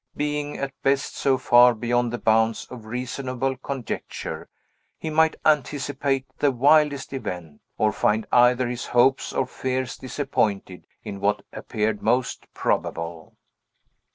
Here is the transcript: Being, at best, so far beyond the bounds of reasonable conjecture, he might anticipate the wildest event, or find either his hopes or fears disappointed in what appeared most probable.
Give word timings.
Being, 0.17 0.57
at 0.57 0.73
best, 0.81 1.15
so 1.15 1.37
far 1.37 1.75
beyond 1.75 2.11
the 2.11 2.17
bounds 2.17 2.65
of 2.71 2.85
reasonable 2.87 3.55
conjecture, 3.57 4.49
he 4.97 5.11
might 5.11 5.35
anticipate 5.45 6.25
the 6.39 6.49
wildest 6.49 7.13
event, 7.13 7.61
or 7.77 7.91
find 7.91 8.25
either 8.31 8.67
his 8.67 8.87
hopes 8.87 9.31
or 9.31 9.45
fears 9.45 9.95
disappointed 9.97 10.87
in 11.03 11.19
what 11.19 11.43
appeared 11.53 12.01
most 12.01 12.51
probable. 12.55 13.35